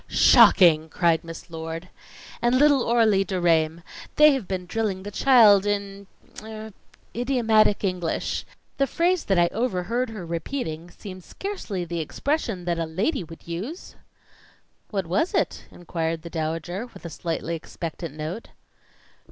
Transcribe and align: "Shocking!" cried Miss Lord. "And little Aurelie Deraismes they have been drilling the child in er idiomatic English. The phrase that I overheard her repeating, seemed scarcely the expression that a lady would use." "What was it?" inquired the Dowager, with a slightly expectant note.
"Shocking!" 0.07 0.89
cried 0.89 1.23
Miss 1.23 1.51
Lord. 1.51 1.87
"And 2.41 2.55
little 2.57 2.89
Aurelie 2.89 3.23
Deraismes 3.23 3.83
they 4.15 4.33
have 4.33 4.47
been 4.47 4.65
drilling 4.65 5.03
the 5.03 5.11
child 5.11 5.63
in 5.67 6.07
er 6.41 6.73
idiomatic 7.15 7.83
English. 7.83 8.43
The 8.77 8.87
phrase 8.87 9.23
that 9.25 9.37
I 9.37 9.45
overheard 9.49 10.09
her 10.09 10.25
repeating, 10.25 10.89
seemed 10.89 11.23
scarcely 11.23 11.85
the 11.85 11.99
expression 11.99 12.65
that 12.65 12.79
a 12.79 12.85
lady 12.87 13.23
would 13.23 13.47
use." 13.47 13.93
"What 14.89 15.05
was 15.05 15.35
it?" 15.35 15.65
inquired 15.69 16.23
the 16.23 16.31
Dowager, 16.31 16.87
with 16.95 17.05
a 17.05 17.09
slightly 17.11 17.53
expectant 17.55 18.15
note. 18.15 18.47